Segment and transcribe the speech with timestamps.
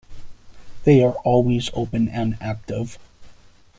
[0.83, 2.97] They are always open and active.